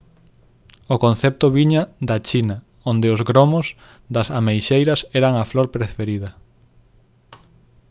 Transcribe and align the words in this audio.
o 0.93 0.95
concepto 1.05 1.45
viña 1.57 1.83
da 2.09 2.17
china 2.27 2.57
onde 2.91 3.07
os 3.15 3.21
gromos 3.29 3.67
das 4.15 4.27
ameixeiras 4.39 4.99
eran 5.19 5.33
a 5.37 5.45
flor 5.51 5.67
preferida 5.75 6.29